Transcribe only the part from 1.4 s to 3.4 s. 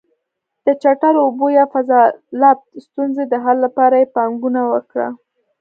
یا فاضلاب ستونزې د